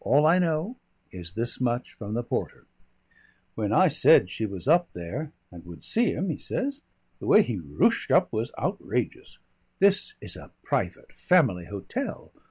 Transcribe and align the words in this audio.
All 0.00 0.24
I 0.24 0.38
know, 0.38 0.76
is 1.12 1.34
this 1.34 1.60
much 1.60 1.92
from 1.92 2.14
the 2.14 2.22
porter: 2.22 2.64
"When 3.54 3.70
I 3.70 3.88
said 3.88 4.30
she 4.30 4.46
was 4.46 4.66
up 4.66 4.88
there 4.94 5.30
and 5.52 5.66
would 5.66 5.84
see 5.84 6.10
him," 6.14 6.30
he 6.30 6.38
says, 6.38 6.80
"the 7.18 7.26
way 7.26 7.42
he 7.42 7.58
rooshed 7.58 8.10
up 8.10 8.32
was 8.32 8.50
outrageous. 8.58 9.38
This 9.78 10.14
is 10.22 10.36
a 10.36 10.52
Private 10.62 11.12
Family 11.12 11.66
Hotel. 11.66 12.32